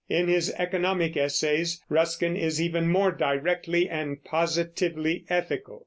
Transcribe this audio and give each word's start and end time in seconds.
In 0.09 0.27
his 0.29 0.51
economic 0.57 1.15
essays 1.15 1.79
Ruskin 1.87 2.35
is 2.35 2.59
even 2.59 2.87
more 2.87 3.11
directly 3.11 3.87
and 3.87 4.23
positively 4.23 5.25
ethical. 5.29 5.79